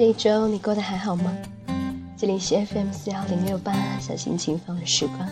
[0.00, 1.30] 这一周你过得还好吗？
[2.16, 5.28] 这里是 FM 四幺零六八，小心情放的时光。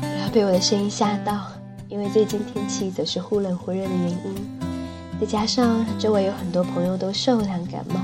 [0.00, 1.48] 不要被我的声音吓到，
[1.88, 4.60] 因为最近天气总是忽冷忽热的原因，
[5.20, 8.00] 再加上周围有很多朋友都受凉感冒，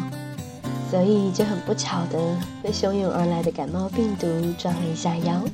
[0.90, 2.18] 所以就很不巧的
[2.60, 4.26] 被汹涌而来的感冒病毒
[4.58, 5.44] 撞了一下腰。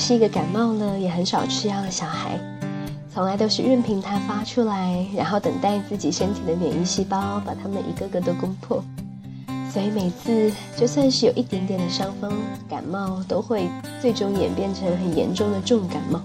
[0.00, 2.40] 是一个感冒了也很少吃药的小孩，
[3.12, 8.82] 从来都是任凭他发出来，然后等待自己身体的免疫细胞把他们一个个都攻破。
[9.70, 12.32] 所以每次就算是有一点点的伤风
[12.68, 13.68] 感冒，都会
[14.00, 16.20] 最终演变成很严重的重感冒。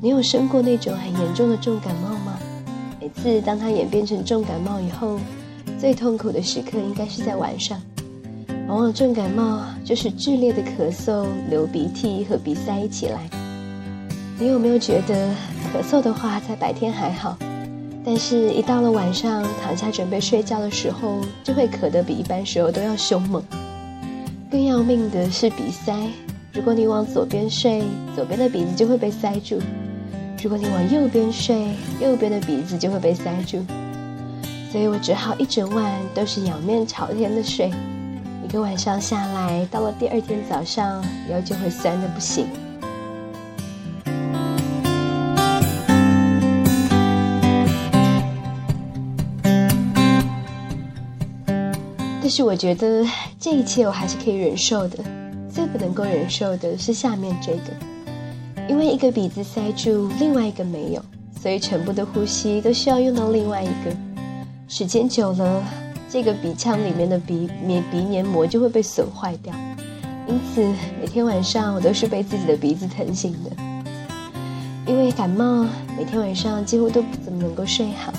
[0.00, 2.36] 你有生过那种很严重的重感冒吗？
[3.00, 5.18] 每次当它演变成重感冒以后，
[5.78, 7.80] 最痛苦的时刻应该是在晚上。
[8.66, 13.28] 往往重感冒就是剧烈的咳嗽、流鼻涕和鼻塞一起来。
[14.38, 15.28] 你有没有觉得
[15.72, 17.36] 咳嗽的话在白天还好，
[18.04, 23.42] 但是一到了晚上躺下准备睡觉的时候，就会咳得比一般时候都要凶猛。
[24.50, 25.92] 更要命的是鼻塞，
[26.52, 27.82] 如果你往左边睡，
[28.16, 29.58] 左边的鼻子就会被塞住；
[30.42, 31.68] 如果你往右边睡，
[32.00, 33.58] 右边的鼻子就会被塞住。
[34.72, 37.70] 所以我只好一整晚都是仰面朝天的睡。
[38.54, 42.46] 一个晚上下来，到了第二天早上，腰就会酸的不行。
[52.22, 53.04] 但是我觉得
[53.40, 54.98] 这一切我还是可以忍受的。
[55.52, 57.72] 最不能够忍受的是下面这个，
[58.68, 61.04] 因为一个鼻子塞住，另外一个没有，
[61.42, 63.90] 所以全部的呼吸都需要用到另外一个。
[64.68, 65.64] 时间久了。
[66.14, 69.52] 这个鼻腔里面的鼻黏鼻黏膜就会被损坏掉，
[70.28, 70.62] 因此
[71.00, 73.50] 每天晚上我都是被自己的鼻子疼醒的。
[74.86, 75.66] 因为感冒，
[75.98, 78.12] 每天晚上几乎都不怎么能够睡好，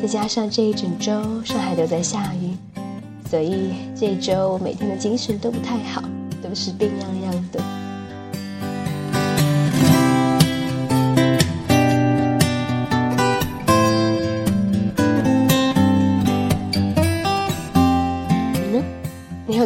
[0.00, 1.12] 再加上这一整周
[1.44, 2.56] 上海都在下雨，
[3.28, 6.02] 所以这一周我每天的精神都不太好，
[6.42, 7.19] 都是病怏怏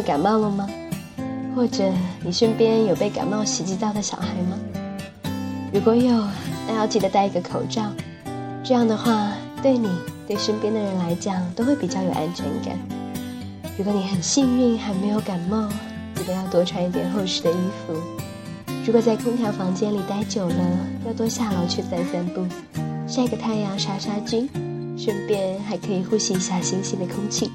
[0.05, 0.69] 感冒了吗？
[1.55, 1.91] 或者
[2.23, 4.57] 你身边有被感冒袭击到的小孩吗？
[5.73, 6.23] 如果有，
[6.67, 7.81] 那要记得戴一个口罩。
[8.63, 9.31] 这样的话，
[9.63, 9.89] 对你、
[10.27, 12.77] 对身边的人来讲，都会比较有安全感。
[13.77, 15.67] 如果你很幸运还没有感冒，
[16.13, 17.55] 记得要多穿一点厚实的衣
[17.87, 17.93] 服。
[18.85, 20.55] 如果在空调房间里待久了，
[21.07, 22.45] 要多下楼去散散步，
[23.07, 24.47] 晒个太阳杀杀菌，
[24.97, 27.49] 顺便还可以呼吸一下新鲜的空气。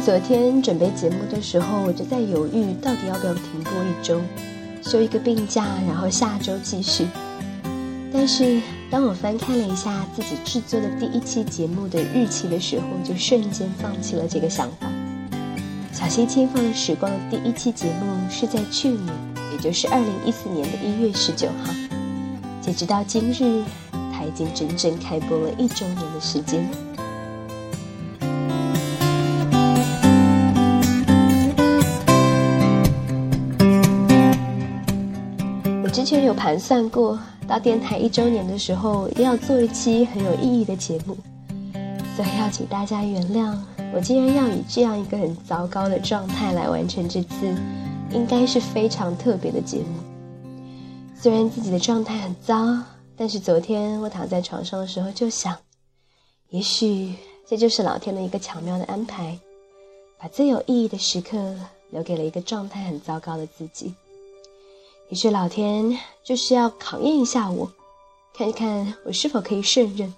[0.00, 4.20] 昨天准备节目的时候，我就在犹豫，到底要不要停播一周，
[4.82, 7.06] 休一个病假，然后下周继续。
[8.12, 8.60] 但是
[8.90, 14.86] 当我翻看了一下自己制作的第一期节目的日期的时候，就瞬间放弃了这个想法。
[15.92, 19.06] 小溪轻放的时光的第一期节目是在去年，
[19.52, 21.72] 也就是二零一四年的一月十九号。
[22.60, 23.64] 截止到今日，
[24.12, 26.87] 它已经整整开播了一周年的时间。
[36.08, 41.14] 前有盘算过，到电台一周年的时候，一定要做一期很有意义的节目，
[42.16, 43.54] 所以要请大家原谅，
[43.92, 47.54] 我竟然要以这样一个很糟糕的状态来完成这次，
[48.10, 49.84] 应该是非常特别的节目。
[51.14, 52.78] 虽然自己的状态很糟，
[53.14, 55.54] 但是昨天我躺在床上的时候就想，
[56.48, 57.12] 也许
[57.46, 59.38] 这就是老天的一个巧妙的安排，
[60.18, 61.54] 把最有意义的时刻
[61.90, 63.92] 留给了一个状态很糟糕的自己。
[65.10, 67.72] 也许老天就是要考验一下我，
[68.34, 70.14] 看一看我是否可以胜任。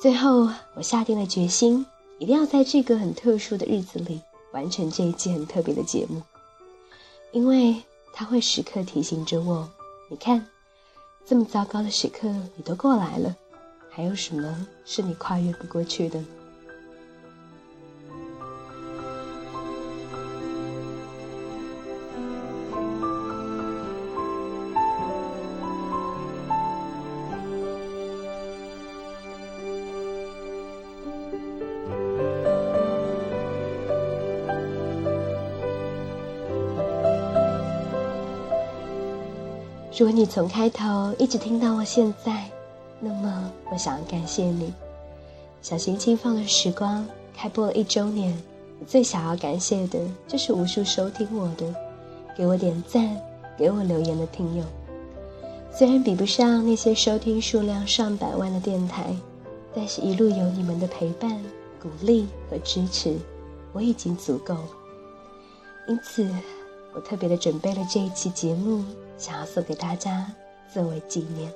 [0.00, 1.84] 最后，我下定了决心，
[2.18, 4.20] 一定要在这个很特殊的日子里
[4.52, 6.22] 完成这一期很特别的节目，
[7.32, 7.82] 因为
[8.14, 9.68] 它会时刻提醒着我：
[10.08, 10.46] 你看，
[11.26, 13.34] 这么糟糕的时刻你都过来了，
[13.90, 16.22] 还有什么是你跨越不过去的？
[40.00, 42.48] 如果你从开头一直听到了现在，
[43.00, 44.72] 那么我想要感谢你。
[45.60, 47.06] 小心轻放的时光
[47.36, 48.34] 开播了一周年，
[48.86, 51.74] 最想要感谢的就是无数收听我的、
[52.34, 53.14] 给我点赞、
[53.58, 54.64] 给我留言的听友。
[55.70, 59.14] 虽然比不上那些收听数量上百万的电台，
[59.74, 61.30] 但是一路有你们的陪伴、
[61.78, 63.18] 鼓励和支持，
[63.74, 64.68] 我已经足够了。
[65.88, 66.26] 因此，
[66.94, 68.82] 我特别的准备了这一期节目，
[69.20, 70.26] 想要送给大家
[70.72, 71.52] 作为纪念。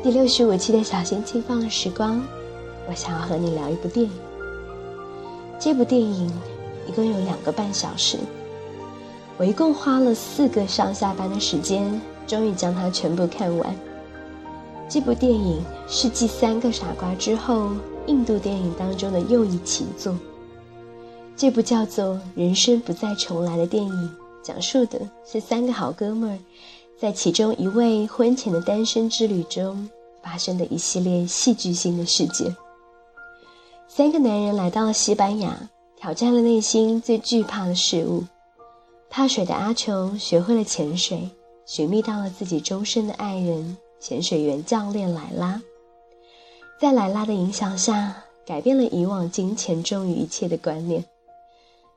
[0.00, 2.22] 第六十五期的小心轻放的时光，
[2.88, 4.12] 我想要和你聊一部电影。
[5.58, 6.32] 这部电影
[6.86, 8.16] 一共有两个半小时，
[9.36, 13.74] 我一共花了四个上下班的时间，终于将它全部看完。
[14.90, 17.72] 这部电影是继《三个傻瓜》之后，
[18.06, 20.16] 印度电影当中的又一奇作。
[21.36, 26.38] 这部叫做《人生不再重来》的电影，讲述的是三个好哥们儿
[26.98, 29.88] 在其中一位婚前的单身之旅中。
[30.20, 32.54] 发生的一系列戏剧性的事件。
[33.86, 35.56] 三个男人来到了西班牙，
[35.96, 38.24] 挑战了内心最惧怕的事物。
[39.08, 41.30] 怕水的阿琼学会了潜水，
[41.64, 45.62] 寻觅到了自己终身的爱人——潜水员教练莱拉。
[46.80, 51.04] 在莱拉的影响下，改变了以往金钱重于一切的观念，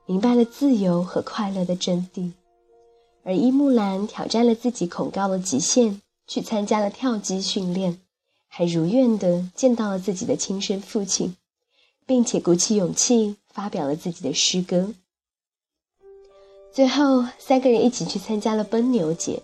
[0.06, 2.32] 明白了自由和快乐的真谛。
[3.24, 8.00] 而伊木兰挑战了自己恐高的极限，去参加了跳机训练。
[8.54, 11.38] 还如愿的见到了自己的亲生父亲，
[12.06, 14.94] 并且鼓起勇气发表了自己的诗歌。
[16.74, 19.42] 最后，三个人一起去参加了奔牛节，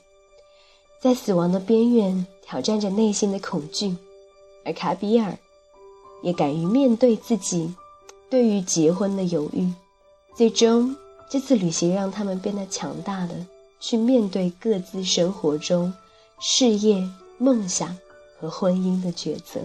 [1.00, 3.96] 在死亡的边缘挑战着内心的恐惧，
[4.64, 5.38] 而卡比尔
[6.24, 7.76] 也敢于面对自己
[8.30, 9.72] 对于结婚的犹豫。
[10.36, 10.96] 最终，
[11.30, 13.46] 这次旅行让他们变得强大的
[13.80, 15.94] 去面对各自生活中
[16.40, 17.08] 事业
[17.38, 17.96] 梦想。
[18.40, 19.62] 和婚姻的抉择。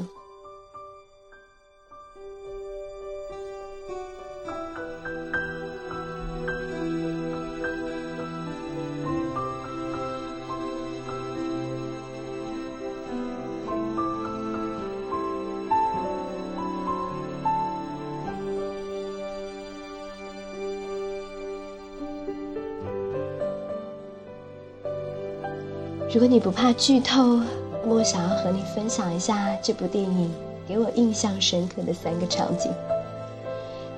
[26.13, 27.41] 如果你不怕剧透。
[27.85, 30.31] 那我想要和你分享一下这部电影
[30.69, 32.71] 给我印象深刻的三个场景。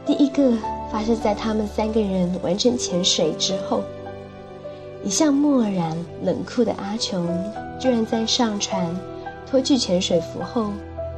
[0.06, 0.56] 第一个
[0.90, 3.82] 发生在他们三个人完成潜水之后，
[5.02, 7.28] 一向漠然冷酷的阿琼，
[7.78, 8.96] 居然在上船
[9.46, 10.70] 脱去潜水服后，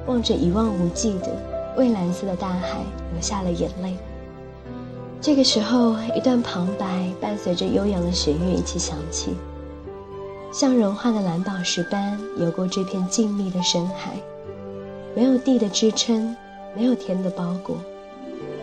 [0.07, 1.29] 望着一望无际的
[1.77, 2.79] 蔚蓝色的大海，
[3.13, 3.95] 流下了眼泪。
[5.21, 6.87] 这个时候，一段旁白
[7.21, 9.37] 伴随着悠扬的弦乐一起响起。
[10.59, 14.17] 像融化的蓝宝石般游过这片静谧的深海，
[15.15, 16.35] 没有地的支撑，
[16.75, 17.77] 没有天的包裹，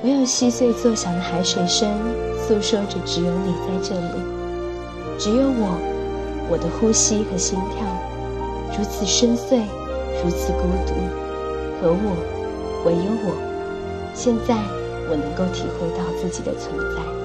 [0.01, 1.87] 没有细碎作响的海水声，
[2.47, 5.77] 诉说着只有你在这里，只有我，
[6.49, 7.85] 我的呼吸和心跳，
[8.75, 9.61] 如此深邃，
[10.23, 10.95] 如此孤独，
[11.79, 12.17] 可我，
[12.87, 13.35] 唯有我，
[14.15, 14.55] 现在
[15.11, 17.22] 我能够体会到自己的存在。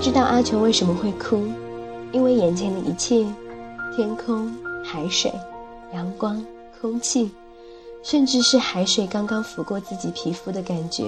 [0.00, 1.46] 知道阿琼为什么会哭，
[2.10, 3.26] 因为眼前的一切，
[3.94, 4.50] 天空、
[4.82, 5.30] 海水、
[5.92, 6.42] 阳光、
[6.80, 7.30] 空气，
[8.02, 11.04] 甚至是海水刚刚拂过自己皮肤的感觉，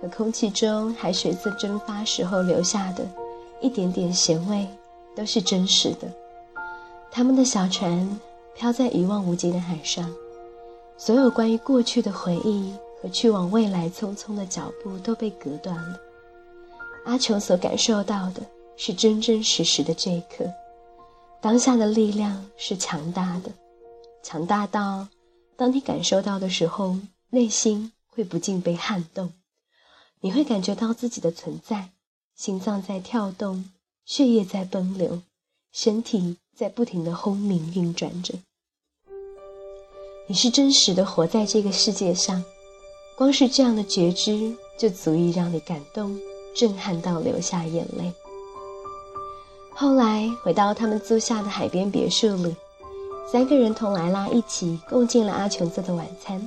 [0.00, 3.06] 和空气中海水色蒸发时候留下的
[3.60, 4.66] 一点点咸味，
[5.14, 6.10] 都是真实的。
[7.10, 8.18] 他们的小船
[8.54, 10.10] 飘在一望无际的海上，
[10.96, 16.00] 所有关于过去的回忆和去往未来匆匆的脚步都被隔断了。
[17.04, 18.42] 阿琼所感受到的
[18.76, 20.50] 是真真实实的这一刻，
[21.40, 23.50] 当下的力量是强大的，
[24.22, 25.08] 强大到
[25.56, 26.96] 当你感受到的时候，
[27.30, 29.32] 内心会不禁被撼动，
[30.20, 31.90] 你会感觉到自己的存在，
[32.34, 33.70] 心脏在跳动，
[34.04, 35.22] 血液在奔流，
[35.72, 38.34] 身体在不停的轰鸣运转着。
[40.26, 42.44] 你是真实的活在这个世界上，
[43.16, 46.18] 光是这样的觉知就足以让你感动。
[46.54, 48.12] 震撼到流下眼泪。
[49.70, 52.54] 后来回到他们租下的海边别墅里，
[53.30, 56.46] 三个人同莱拉一起共进了阿琼做的晚餐。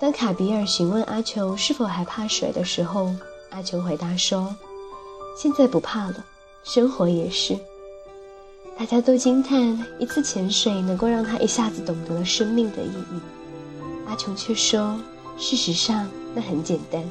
[0.00, 3.14] 当卡比尔询问阿琼是否还怕水的时候，
[3.50, 4.54] 阿琼回答说
[5.36, 6.24] ：“现在不怕了，
[6.64, 7.58] 生活也是。”
[8.78, 13.20] 大家都惊叹一次潜水能够让他一下子懂得了生命的意义。
[14.06, 14.98] 阿琼却说
[15.36, 17.04] ：“事实上，那很简单，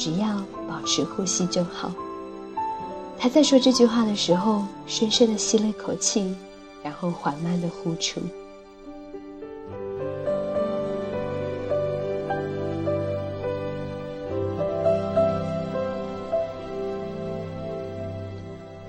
[0.00, 1.92] 只要保持呼吸就好。”
[3.20, 6.34] 他在说这句话的时候，深深的吸了一口气，
[6.82, 8.18] 然后缓慢的呼出。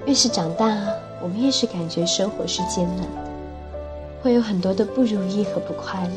[0.05, 0.65] 越是长大，
[1.21, 3.05] 我们越是感觉生活是艰难，
[4.23, 6.13] 会有很多的不如意和不快乐。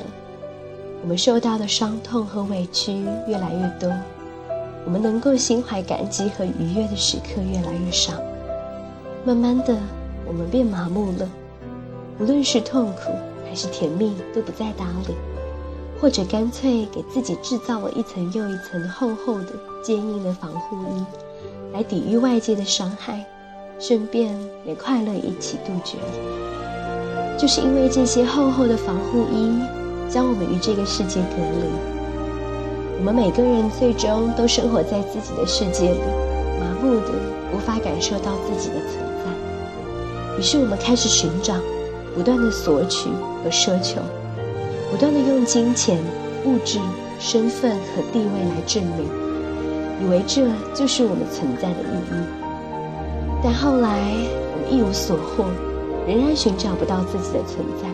[1.03, 2.93] 我们受到的伤痛和委屈
[3.29, 3.93] 越来越多，
[4.85, 8.12] 我们能够心怀感激和愉悦的时刻越来越少。
[9.25, 9.76] 慢慢的，
[10.26, 11.29] 我们变麻木了，
[12.19, 13.12] 无论是痛苦
[13.49, 15.14] 还是甜蜜，都不再搭理，
[16.00, 21.05] 或者干脆给自己制造了一层又一层厚厚的、坚硬的防护衣，
[21.73, 23.25] 来抵御外界的伤害。
[23.81, 24.33] 顺便
[24.64, 29.59] 连快乐一起杜绝了，就是因为这些厚厚的防护衣，
[30.09, 31.94] 将我们与这个世界隔离。
[32.99, 36.01] 我们每个人最终都生活在自己的世界里，
[36.61, 37.11] 麻木的
[37.53, 40.39] 无法感受到自己的存在。
[40.39, 41.55] 于是我们开始寻找，
[42.15, 43.11] 不断的索取
[43.43, 44.01] 和奢求，
[44.91, 45.99] 不断的用金钱、
[46.45, 46.79] 物质、
[47.19, 49.07] 身份和地位来证明，
[50.03, 52.25] 以为这就是我们存在的意义。
[53.43, 53.99] 但后来
[54.55, 55.45] 我们一无所获，
[56.07, 57.89] 仍然寻找不到自己的存在。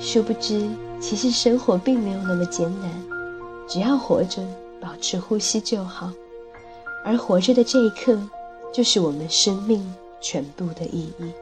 [0.00, 0.68] 殊不知，
[1.00, 2.90] 其实生活并没有那么艰难，
[3.68, 4.42] 只要活着，
[4.80, 6.10] 保持呼吸就好。
[7.04, 8.18] 而活着的这一刻，
[8.72, 11.32] 就是我们生命全部的意义。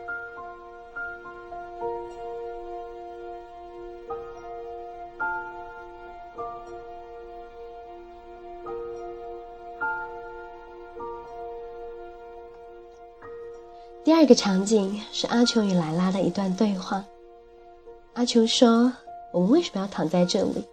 [14.05, 17.05] 第二个场景是阿琼与莱拉的一段对话。
[18.15, 18.93] 阿琼说
[19.33, 20.65] ：“我们为什么要躺在这里？”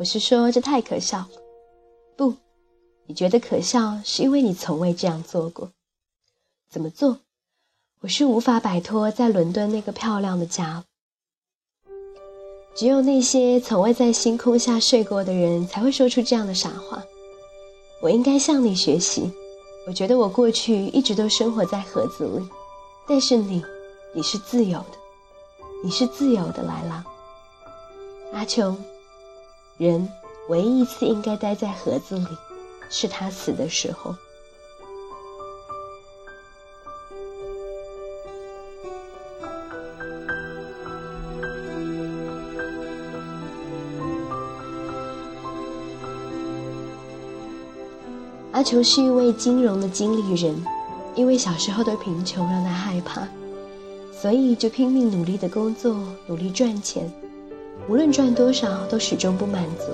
[0.00, 1.28] 我是说，这太可笑了。
[2.16, 2.34] 不，
[3.04, 5.72] 你觉得可笑，是因为你从未这样做过。
[6.70, 7.18] 怎么做？
[8.00, 10.82] 我是无法摆脱在伦敦那个漂亮的家。
[12.74, 17.04] 只有那些从未在星空下睡过的人才会说出这样的傻话。
[18.00, 19.30] 我应该向你学习。
[19.86, 22.48] 我觉得我过去一直都生活在盒子里。
[23.06, 23.62] 但是你，
[24.14, 24.96] 你是自由的，
[25.84, 27.04] 你是自由的，来了，
[28.32, 28.82] 阿琼。
[29.80, 30.06] 人
[30.50, 32.26] 唯一一次应该待在盒子里，
[32.90, 34.14] 是他死的时候。
[48.52, 50.62] 阿琼是一位金融的经理人。
[51.16, 53.26] 因为小时候的贫穷让他害怕，
[54.12, 55.96] 所以就拼命努力的工作，
[56.28, 57.12] 努力赚钱，
[57.90, 59.86] 无论赚多少都始终不满足。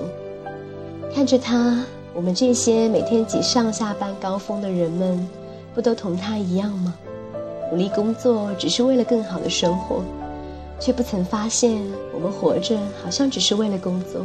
[1.11, 5.27] 看着他，我们这些每天挤上下班高峰的人们，
[5.73, 6.93] 不都同他一样吗？
[7.71, 10.03] 努力工作只是为了更好的生活，
[10.79, 11.81] 却不曾发现
[12.13, 14.21] 我们活着好像只是为了工作。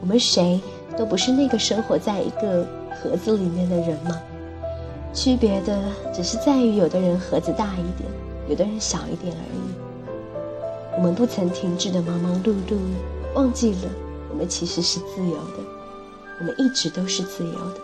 [0.00, 0.60] 我们谁
[0.96, 4.20] 都不是那个生活在一个盒子里面的人吗？
[5.12, 5.82] 区别的
[6.14, 8.08] 只是在于，有的人盒子大一点，
[8.48, 9.81] 有的人小一点而已。
[10.96, 12.76] 我们不曾停止的忙忙碌碌，
[13.34, 13.90] 忘记了
[14.30, 15.58] 我们其实是自由的，
[16.38, 17.80] 我们一直都是自由的。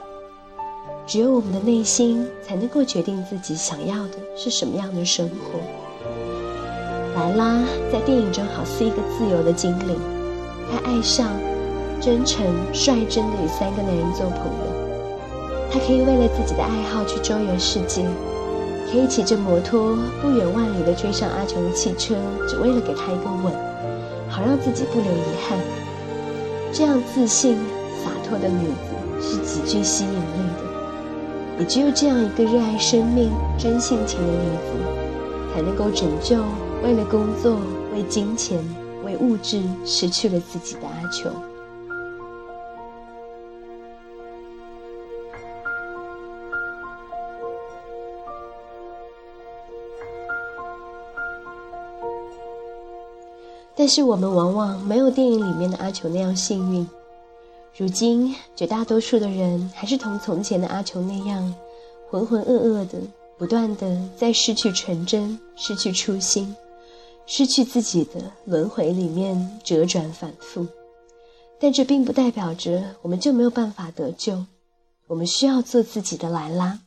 [1.07, 5.59] 只有我们的内心才能够决定自己想要的是什么样的生活。
[7.17, 9.99] 莱拉在电影中好似一个自由的精灵，
[10.71, 11.33] 她爱上、
[12.01, 15.71] 真诚、率真的与三个男人做朋友。
[15.73, 18.05] 她可以为了自己的爱好去周游世界，
[18.91, 22.15] 可以骑着摩托不远万里的追上阿琼的汽车，
[22.49, 23.53] 只为了给他一个吻，
[24.29, 25.59] 好让自己不留遗憾。
[26.73, 27.59] 这样自信
[28.03, 36.37] 洒脱的女子是极具吸引力的，也只有这样一个热爱生命、真性情的女子，才能够拯救
[36.83, 37.59] 为了工作、
[37.93, 38.59] 为金钱、
[39.05, 41.31] 为物质失去了自己的阿琼。
[53.79, 56.85] 但是我们往往没有电影里面的阿琼那样幸运。
[57.77, 61.55] 如今，绝大多数的人还是同从前的阿琼那样，
[62.11, 62.99] 浑浑噩噩的，
[63.39, 66.57] 不断的在失去纯真、失去初心，
[67.25, 70.67] 失去自己的轮回里面折转反复。
[71.61, 74.45] 但这并不代表着我们就没有办法得救。
[75.07, 76.81] 我们需要做自己的莱拉，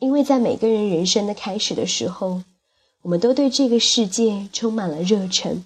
[0.00, 2.42] 因为在每个人人生的开始的时候，
[3.02, 5.64] 我们都对这个世界充满了热忱。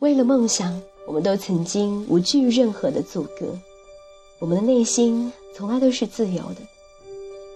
[0.00, 3.56] 为了梦想，我们都曾经无惧任何的阻隔。
[4.40, 6.56] 我们的内心从来都是自由的。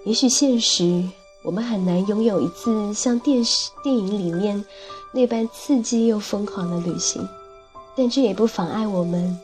[0.04, 1.04] 也许现实
[1.42, 4.64] 我们很难拥有一次像电视电影里面
[5.12, 7.28] 那般刺激又疯狂的旅行。
[7.96, 9.36] 但这也不妨碍我们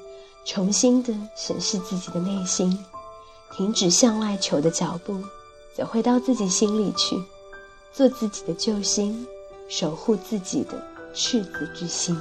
[0.44, 2.78] 重新的审视自己的内心，
[3.56, 5.20] 停止向外求的脚步，
[5.76, 7.20] 走回到自己心里去，
[7.96, 9.24] 做自己的救星，
[9.68, 10.72] 守护自己的
[11.12, 12.16] 赤子之心。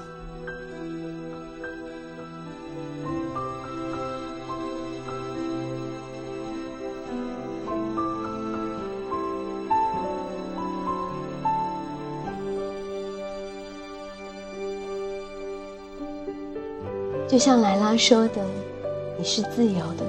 [17.27, 18.46] 就像莱拉说的
[19.18, 20.06] ：“你是自由的，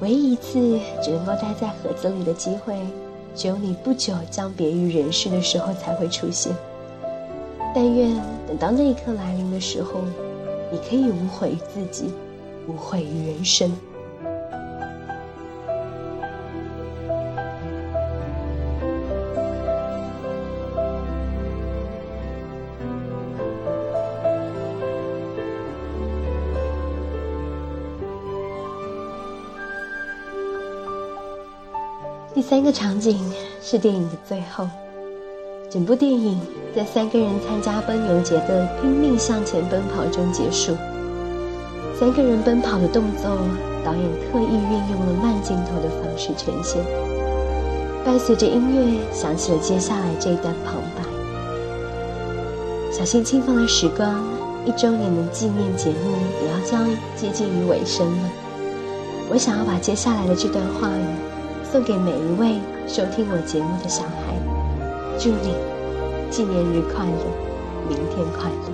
[0.00, 2.74] 唯一一次只能够待在盒子里的机会，
[3.34, 6.52] 只有你不久将别于人世的时候才会出现。
[7.74, 8.14] 但愿
[8.46, 10.00] 等到那一刻来临的时候，
[10.70, 12.12] 你可以无悔于自己，
[12.66, 13.72] 无悔于人生。”
[32.42, 33.18] 三个场景
[33.62, 34.68] 是电影的最后，
[35.70, 36.40] 整部电影
[36.74, 40.76] 在三个人参加奔牛节的拼命向前奔跑中结束。
[41.98, 43.30] 三个人奔跑的动作，
[43.84, 46.82] 导演特意运用了慢镜头的方式呈现。
[48.04, 51.04] 伴随着音乐，响起了接下来这一段旁白。
[52.90, 54.22] 小心轻放的时光，
[54.66, 56.12] 一周年的纪念节目
[56.42, 56.86] 也要将
[57.16, 58.30] 接近于尾声了。
[59.30, 61.31] 我想要把接下来的这段话语。
[61.72, 64.36] 送给每一位收听我节目的小孩，
[65.18, 65.54] 祝你
[66.30, 67.24] 纪念日快乐，
[67.88, 68.68] 明天快乐。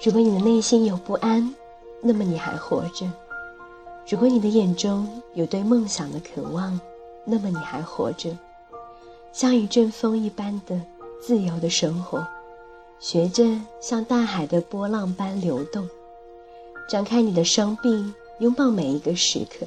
[0.00, 1.52] 如果你的内心有不安，
[2.00, 3.04] 那么你还活着；
[4.08, 6.80] 如果你的眼中有对梦想的渴望，
[7.24, 8.30] 那么你还活着。
[9.32, 10.80] 像一阵风一般的
[11.20, 12.24] 自由的生活。
[13.00, 15.88] 学着像大海的波浪般流动，
[16.86, 19.66] 张开你的双臂，拥抱每一个时刻。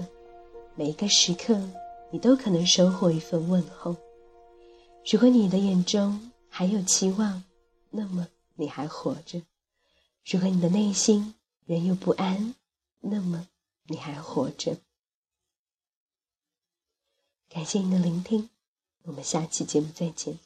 [0.75, 1.59] 每一个时刻，
[2.11, 3.95] 你都可能收获一份问候。
[5.11, 7.43] 如果你的眼中还有期望，
[7.89, 9.41] 那么你还活着；
[10.25, 11.33] 如果你的内心
[11.65, 12.53] 仍有不安，
[13.01, 13.47] 那么
[13.87, 14.77] 你还活着。
[17.49, 18.49] 感谢您的聆听，
[19.03, 20.37] 我们下期节目再见。